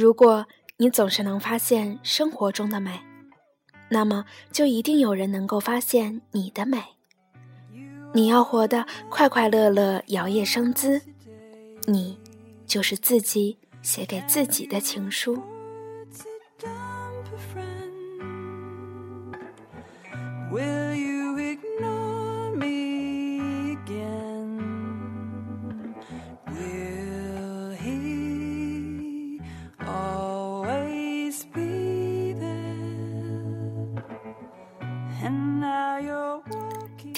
[0.00, 0.46] 如果
[0.78, 2.98] 你总是能发现生活中的美，
[3.90, 6.82] 那么就一定有人能够发现你的美。
[8.14, 11.02] 你要活得快快乐乐、摇曳生姿，
[11.84, 12.18] 你
[12.66, 15.38] 就是自己写给自己的情书。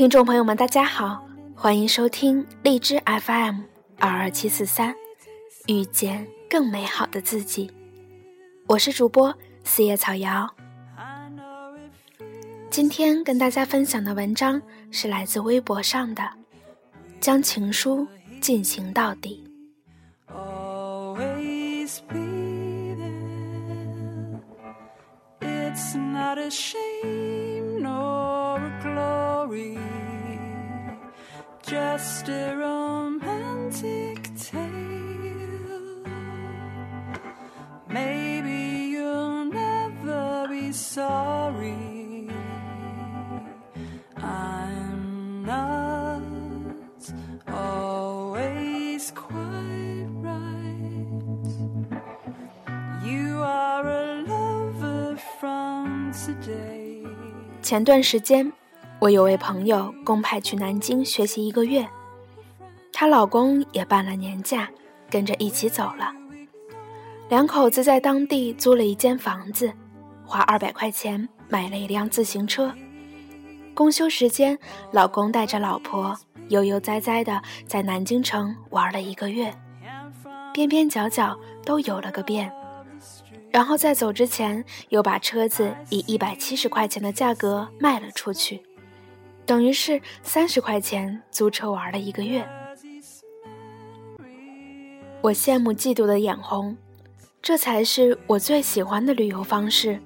[0.00, 1.22] 听众朋友们，大家好，
[1.54, 3.60] 欢迎收听荔枝 FM
[3.98, 4.94] 二二七四三，
[5.66, 7.70] 遇见更美好的自己。
[8.66, 10.48] 我是主播四叶草瑶。
[12.70, 16.26] 今天跟大家分享的文章是来自微博上的，
[17.20, 18.08] 将情书
[18.40, 19.44] 进行到底。
[31.67, 34.61] just a romantic tale.
[37.89, 42.29] Maybe you'll never be sorry.
[44.17, 46.21] I'm not
[47.47, 51.51] always quite right.
[53.03, 57.03] You are a lover from today.
[57.61, 58.58] 前段时间。
[59.00, 61.88] 我有位朋友公派去南京学习一个月，
[62.92, 64.68] 她老公也办了年假，
[65.08, 66.12] 跟着一起走了。
[67.30, 69.72] 两口子在当地租了一间房子，
[70.22, 72.74] 花二百块钱买了一辆自行车。
[73.72, 74.58] 公休时间，
[74.92, 76.14] 老公带着老婆
[76.50, 79.50] 悠悠哉哉的在南京城玩了一个月，
[80.52, 82.52] 边边角角都有了个遍。
[83.50, 88.62] 然后在走之前，又把车子以一百七十块钱的价格卖了出去。
[89.50, 92.48] 等于是三十块钱租车玩了一个月，
[95.20, 96.76] 我羡慕嫉妒的眼红，
[97.42, 100.00] 这才是我最喜欢的旅游方式，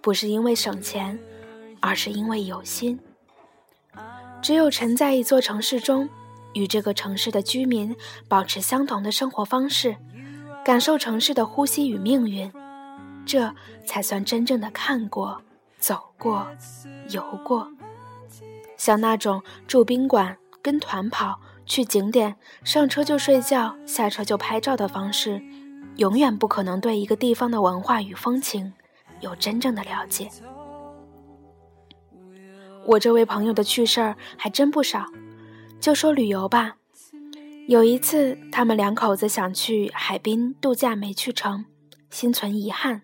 [0.00, 1.16] 不是因为省钱，
[1.78, 2.98] 而是因为有心。
[4.42, 6.08] 只有沉在一座城市中，
[6.54, 7.94] 与这个城市的居民
[8.26, 9.94] 保持相同的生活方式，
[10.64, 12.52] 感受城市的呼吸与命运，
[13.24, 13.54] 这
[13.86, 15.40] 才算真正的看过、
[15.78, 16.48] 走过、
[17.10, 17.70] 游过。
[18.82, 22.34] 像那种住宾馆、跟团跑、去景点、
[22.64, 25.40] 上车就睡觉、下车就拍照的方式，
[25.98, 28.72] 永远不可能对一个地方的文化与风情
[29.20, 30.28] 有真正的了解。
[32.84, 35.06] 我这位朋友的趣事儿还真不少，
[35.78, 36.74] 就说旅游吧。
[37.68, 41.66] 有一次，他们两口子想去海滨度假没去成，
[42.10, 43.02] 心存遗憾，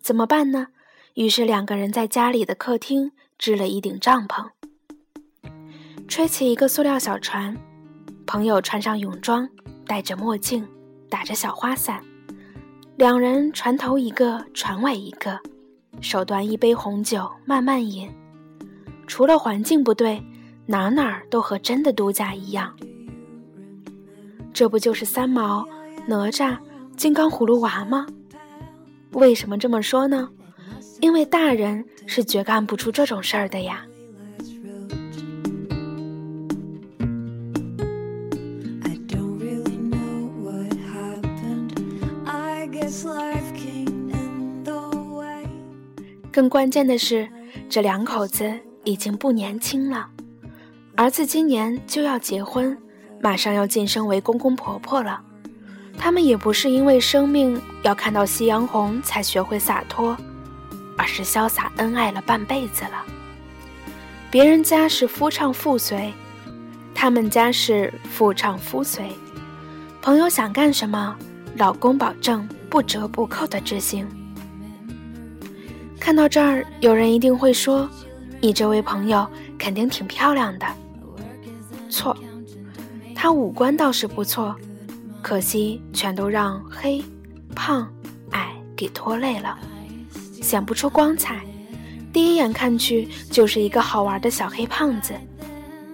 [0.00, 0.66] 怎么办呢？
[1.14, 4.50] 于是两个人在家里的客厅支了一顶帐篷。
[6.08, 7.54] 吹起一个塑料小船，
[8.26, 9.48] 朋友穿上泳装，
[9.86, 10.66] 戴着墨镜，
[11.10, 12.00] 打着小花伞，
[12.96, 15.38] 两人船头一个，船尾一个，
[16.00, 18.08] 手端一杯红酒，慢慢饮。
[19.06, 20.22] 除了环境不对，
[20.64, 22.74] 哪哪儿都和真的度假一样。
[24.52, 25.66] 这不就是三毛、
[26.06, 26.56] 哪吒、
[26.96, 28.06] 金刚葫芦娃吗？
[29.12, 30.30] 为什么这么说呢？
[31.00, 33.84] 因为大人是绝干不出这种事儿的呀。
[46.36, 47.26] 更关键的是，
[47.66, 48.52] 这两口子
[48.84, 50.06] 已经不年轻了，
[50.94, 52.76] 儿子今年就要结婚，
[53.22, 55.18] 马上要晋升为公公婆婆了。
[55.96, 60.14] 他们也不是因为生命要看到夕阳红才学会洒脱，
[60.98, 63.02] 而是潇洒恩爱了半辈子了。
[64.30, 66.12] 别人家是夫唱妇随，
[66.94, 69.10] 他们家是夫唱夫随。
[70.02, 71.16] 朋友想干什么，
[71.56, 74.06] 老公保证不折不扣的执行。
[76.06, 77.90] 看到这儿，有人一定会说
[78.40, 80.64] ：“你这位朋友肯定挺漂亮的。”
[81.90, 82.16] 错，
[83.12, 84.54] 她五官倒是不错，
[85.20, 87.04] 可惜全都让黑、
[87.56, 87.92] 胖、
[88.30, 89.58] 矮给拖累了，
[90.40, 91.40] 显不出光彩。
[92.12, 95.12] 第一眼看去就是一个好玩的小黑胖子。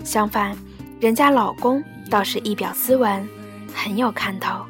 [0.04, 0.54] 相反，
[1.00, 3.26] 人家老公倒是一表斯文，
[3.72, 4.62] 很有看头。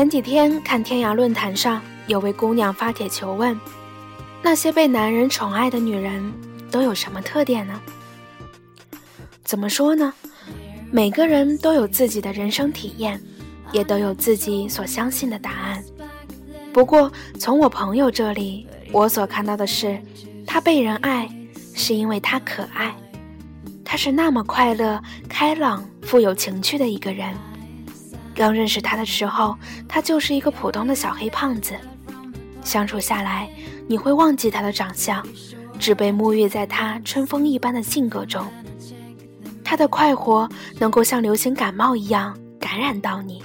[0.00, 3.54] 前几天看天涯论坛上有位姑娘发帖求问：
[4.42, 6.32] 那些被男人宠爱的女人
[6.70, 7.78] 都有什么特点呢？
[9.44, 10.10] 怎么说呢？
[10.90, 13.20] 每个人都有自己的人生体验，
[13.72, 15.84] 也都有自己所相信的答案。
[16.72, 20.00] 不过从我朋友这里，我所看到的是，
[20.46, 21.28] 她被人爱
[21.74, 22.96] 是因为她可爱，
[23.84, 24.98] 她是那么快乐、
[25.28, 27.36] 开朗、富有情趣的一个人。
[28.34, 29.56] 刚认识他的时候，
[29.88, 31.74] 他就是一个普通的小黑胖子。
[32.62, 33.48] 相处下来，
[33.86, 35.26] 你会忘记他的长相，
[35.78, 38.46] 只被沐浴在他春风一般的性格中。
[39.64, 40.48] 他的快活
[40.78, 43.42] 能够像流行感冒一样感染到你。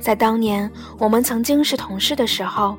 [0.00, 2.78] 在当年我们曾经是同事的时候，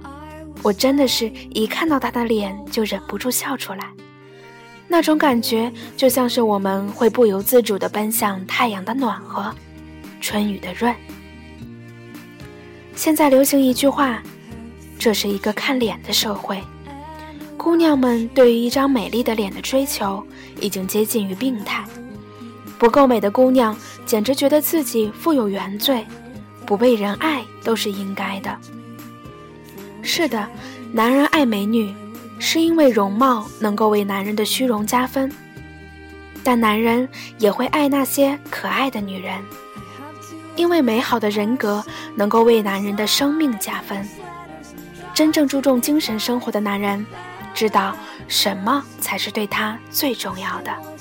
[0.63, 3.85] 我真的是一看到他的脸就忍不住笑出来。
[4.87, 9.53] 那种感觉就像是我们会不由自主地奔向太阳的暖和。
[10.19, 10.93] 春雨的润。
[12.95, 14.21] 现在流行一句话，
[14.97, 16.61] 这是一个看脸的社会。
[17.57, 20.25] 姑娘们对于一张美丽的脸的追求，
[20.59, 21.83] 已经接近于病态。
[22.77, 26.05] 不够美的姑娘，简直觉得自己负有原罪，
[26.65, 28.57] 不被人爱都是应该的。
[30.01, 30.47] 是的，
[30.93, 31.93] 男人爱美女，
[32.39, 35.29] 是因为容貌能够为男人的虚荣加分，
[36.43, 37.07] 但男人
[37.37, 39.37] 也会爱那些可爱的女人。
[40.59, 41.81] 因为美好的人格
[42.15, 44.05] 能够为男人的生命加分。
[45.13, 47.05] 真正注重精神生活的男人，
[47.53, 47.95] 知道
[48.27, 50.98] 什么才是对他最重要的。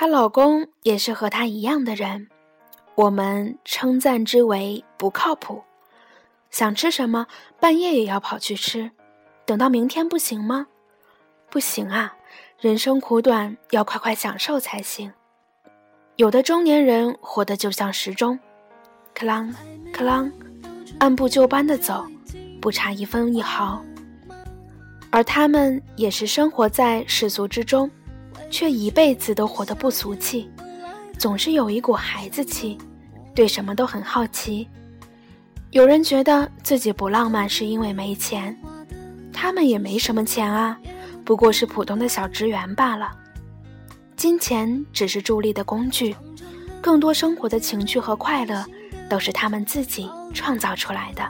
[0.00, 2.28] 她老公也是和她一样的人，
[2.94, 5.64] 我们称赞之为不靠谱。
[6.52, 7.26] 想吃什么，
[7.58, 8.92] 半夜也要跑去吃，
[9.44, 10.68] 等到明天不行吗？
[11.50, 12.14] 不行啊，
[12.60, 15.12] 人生苦短，要快快享受才行。
[16.14, 18.38] 有的中年人活得就像时钟，
[19.12, 19.52] 克啷
[19.92, 20.30] 克啷，
[21.00, 22.06] 按部就班的走，
[22.60, 23.82] 不差一分一毫。
[25.10, 27.90] 而他们也是生活在世俗之中。
[28.50, 30.50] 却一辈子都活得不俗气，
[31.18, 32.78] 总是有一股孩子气，
[33.34, 34.68] 对什么都很好奇。
[35.70, 38.56] 有人觉得自己不浪漫是因为没钱，
[39.32, 40.78] 他们也没什么钱啊，
[41.24, 43.10] 不过是普通的小职员罢了。
[44.16, 46.16] 金钱只是助力的工具，
[46.80, 48.64] 更多生活的情趣和快乐
[49.08, 51.22] 都是他们自己创造出来的。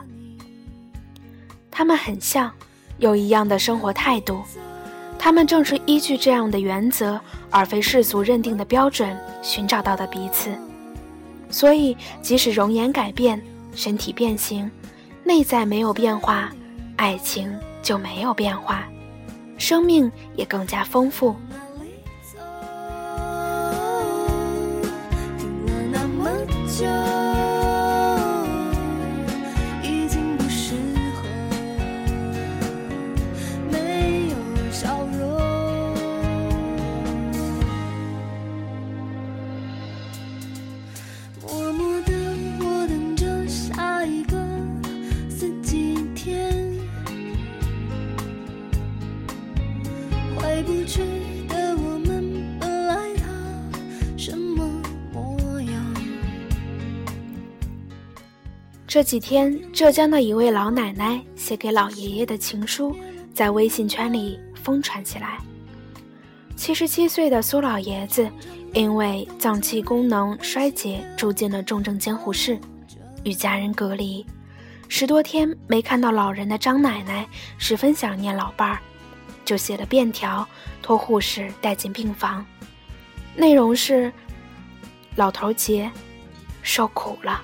[1.69, 2.51] 他们很像，
[2.97, 4.41] 有一样的生活态度。
[5.19, 7.19] 他们正是依据这样的原则，
[7.51, 10.49] 而非世俗认定的标准，寻找到的彼此。
[11.49, 13.39] 所以，即使容颜改变，
[13.75, 14.71] 身体变形，
[15.23, 16.49] 内在没有变化，
[16.95, 18.87] 爱情就没有变化，
[19.57, 21.35] 生命也更加丰富。
[58.89, 62.95] 这几天，浙江的一位老奶奶写给老爷爷的情书
[63.35, 65.37] 在微信圈里疯传起来。
[66.55, 68.27] 七十七岁的苏老爷子
[68.73, 72.59] 因为脏器功能衰竭住进了重症监护室，
[73.23, 74.25] 与家人隔离
[74.87, 77.27] 十多天，没看到老人的张奶奶
[77.59, 78.79] 十分想念老伴儿，
[79.45, 80.43] 就写了便条
[80.81, 82.43] 托护士带进病房，
[83.35, 84.11] 内容是
[85.15, 85.91] ：“老头儿节，
[86.63, 87.43] 受苦了。”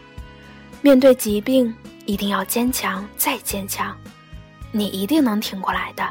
[0.85, 1.73] 面对疾病，
[2.05, 3.97] 一定要坚强再坚强，
[4.71, 6.07] 你一定能挺过来的。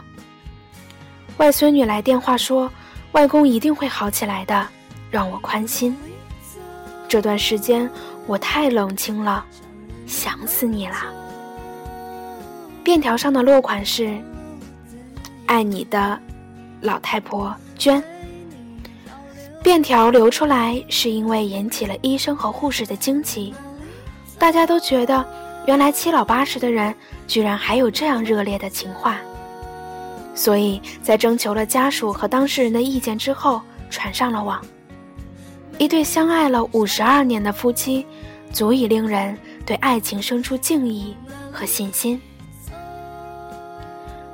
[1.36, 2.68] 外孙女来电话说，
[3.12, 4.66] 外公一定会好起来的，
[5.12, 5.96] 让我宽心。
[7.06, 7.88] 这段时间
[8.26, 9.46] 我太冷清了，
[10.08, 10.96] 想死你了。
[12.82, 14.20] 便条上的落款是：
[15.46, 16.18] 爱你的
[16.80, 18.02] 老太婆娟。
[19.62, 23.54] 便条流出来是因为引起了医生和护士的惊奇，
[24.44, 25.26] 大家都觉得
[25.66, 26.94] 原来七老八十的人
[27.26, 29.16] 居然还有这样热烈的情话，
[30.34, 34.60] 所以在征求了家属和当事人的意见之后，传上了网。
[35.78, 38.06] 一对相爱了五十二年的夫妻，
[38.52, 39.34] 足以令人
[39.64, 41.16] 对爱情生出敬意
[41.50, 42.20] 和信心。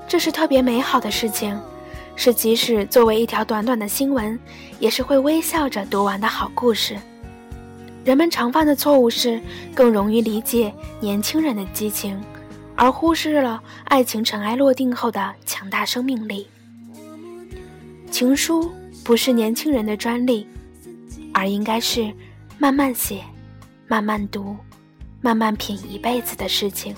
[0.09, 1.57] 这是特别美好的事情，
[2.17, 4.37] 是即使作为一条短短的新闻，
[4.81, 6.99] 也是会微笑着读完的好故事。
[8.05, 9.41] 人们常犯的错误是
[9.75, 12.21] 更容易理解年轻人的激情，
[12.75, 16.47] 而忽视了爱情尘埃落定后的强大生命力。
[18.11, 18.71] 情书
[19.05, 20.47] 不是年轻人的专利。
[21.33, 22.13] 而应该是
[22.59, 23.23] 慢慢写、
[23.87, 24.57] 慢慢读、
[25.21, 26.93] 慢慢品一辈子的事情。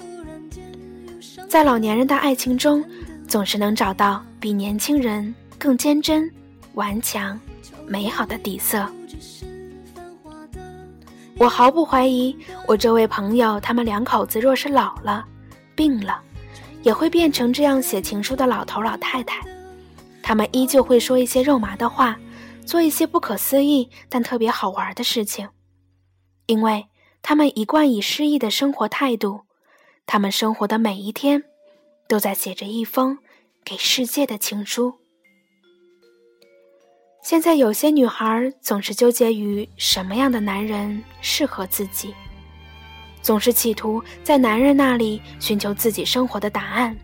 [1.46, 2.82] 在老年人的爱情中，
[3.28, 6.28] 总是能找到比年轻人更坚贞、
[6.72, 7.38] 顽强、
[7.86, 8.90] 美好的底色。
[11.38, 12.36] 我毫不怀疑，
[12.66, 15.24] 我这位朋友他们两口子若是老了、
[15.74, 16.20] 病了，
[16.82, 19.40] 也会变成这样写情书的老头老太太。
[20.22, 22.18] 他们依旧会说一些肉麻的话。
[22.64, 25.48] 做一些不可思议但特别好玩的事情，
[26.46, 26.86] 因为
[27.20, 29.40] 他们一贯以诗意的生活态度，
[30.06, 31.42] 他们生活的每一天，
[32.06, 33.18] 都在写着一封
[33.64, 35.01] 给世界的情书。
[37.22, 42.12] 现在有些女孩总是纠结于什么样的男人适合自己，
[43.22, 46.96] 总是企图在男人那里寻求自己生活的答案。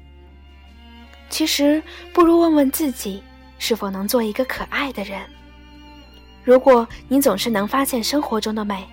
[1.31, 1.81] 其实，
[2.13, 3.23] 不如问问自己，
[3.61, 5.21] 是否能做一个可爱的人。
[6.43, 8.85] 如果你总是能发现生活中的美，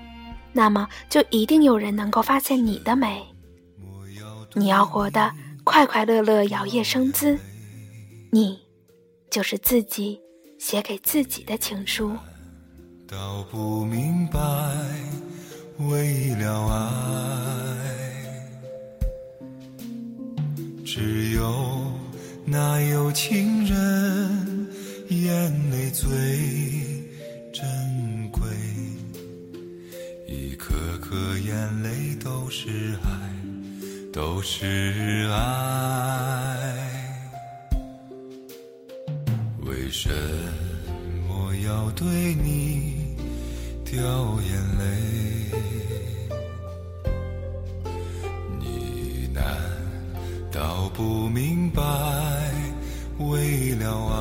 [0.54, 3.26] 那么就一定有人能够发现你的美。
[4.54, 7.40] 你要活得快快乐乐、摇曳生姿，
[8.32, 8.60] 你
[9.32, 10.22] 就是自己
[10.68, 12.18] 写给自己的情书。
[13.08, 14.40] 道不明白，
[15.78, 16.82] 为了爱，
[20.84, 21.94] 只有
[22.44, 24.68] 那有情人
[25.10, 26.10] 眼泪最。
[27.54, 28.42] 珍贵，
[30.28, 33.10] 一颗颗眼泪都是爱，
[34.12, 36.55] 都是爱。
[43.96, 44.04] 掉
[44.42, 44.84] 眼泪？
[48.60, 49.42] 你难
[50.52, 51.82] 道不明白？
[53.20, 54.14] 为了爱。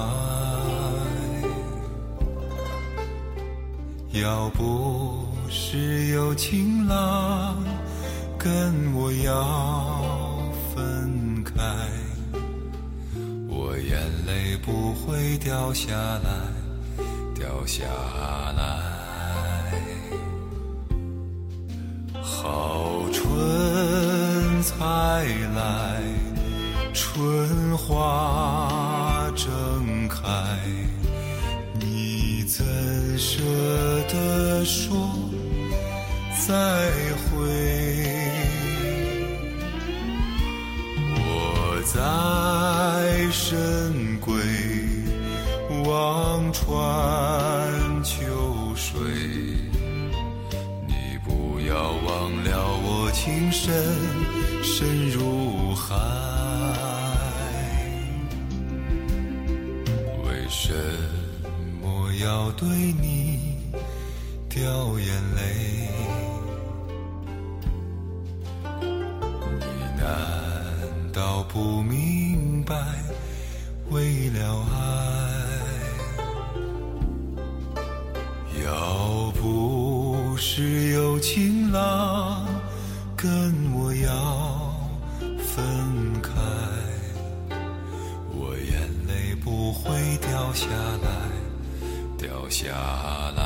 [4.12, 7.60] 要不是有情郎
[8.38, 10.40] 跟我要
[10.72, 11.52] 分开，
[13.48, 16.30] 我眼泪不会掉下来，
[17.34, 17.82] 掉下
[18.56, 18.93] 来。
[24.84, 25.24] 春才
[25.54, 26.02] 来，
[26.92, 30.20] 春花正开。
[31.80, 32.62] 你怎
[33.18, 33.40] 舍
[34.10, 35.08] 得说
[36.46, 36.54] 再
[37.16, 37.40] 会？
[41.16, 41.96] 我在
[43.32, 44.28] 深闺
[45.88, 46.68] 望穿
[62.24, 63.58] 要对你
[64.48, 65.90] 掉眼泪，
[68.80, 69.66] 你
[70.00, 70.08] 难
[71.12, 72.74] 道不明白？
[73.90, 74.74] 为了爱，
[78.64, 82.46] 要不是有情郎
[83.14, 84.74] 跟我要
[85.40, 85.62] 分
[86.22, 86.32] 开，
[88.32, 90.66] 我眼泪不会掉下
[91.02, 91.33] 来。
[92.24, 92.70] 掉下
[93.36, 93.44] 来。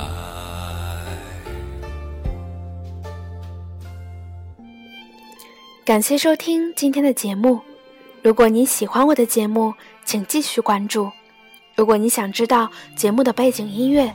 [5.85, 7.61] 感谢收听今天的节目。
[8.23, 11.11] 如果你喜欢我的节目，请继续关注。
[11.75, 14.15] 如果你想知道节目的背景音乐，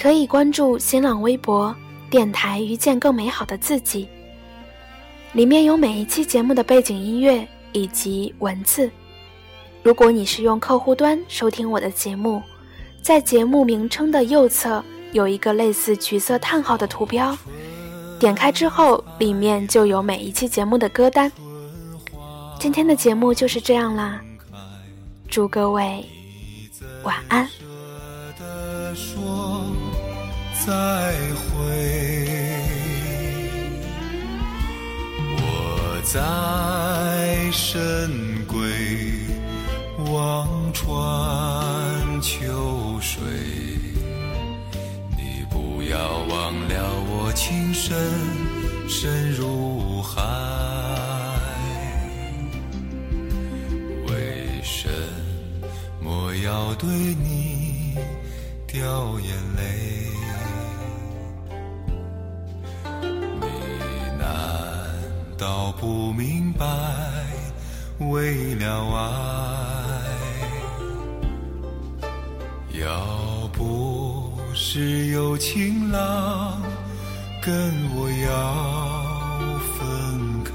[0.00, 1.76] 可以关注新浪微博
[2.08, 4.08] “电台遇见更美好的自己”，
[5.34, 8.90] 里面有每一期节目的背景音乐以及文字。
[9.82, 12.42] 如果你是用客户端收听我的节目。
[13.02, 17.36] 在节目名称的右侧有一个类似橘色叹号的图标，
[18.18, 21.30] 点开之后，里面就有每一期节目的歌单。
[22.58, 24.20] 今天的节目就是这样啦，
[25.28, 26.04] 祝各位
[27.02, 27.48] 晚安。
[30.66, 32.28] 再会。
[35.38, 38.10] 我在深
[38.46, 38.60] 闺
[40.12, 40.90] 望穿
[42.20, 43.22] 秋水，
[45.16, 45.98] 你不要
[46.28, 47.96] 忘了我情深
[48.86, 50.20] 深如海。
[54.06, 54.88] 为什
[56.02, 57.96] 么要对你
[58.66, 60.10] 掉眼泪？
[63.40, 63.46] 你
[64.18, 64.28] 难
[65.38, 66.66] 道不明白？
[67.98, 69.59] 为了爱，
[72.80, 76.62] 要不是有情郎
[77.42, 77.54] 跟
[77.94, 80.52] 我要分开，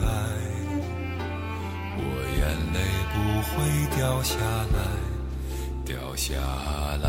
[1.98, 2.02] 我
[2.40, 2.42] 眼
[2.74, 2.78] 泪
[3.14, 3.16] 不
[3.52, 3.54] 会
[3.96, 4.36] 掉下
[4.74, 4.78] 来，
[5.86, 6.34] 掉下
[7.04, 7.06] 来。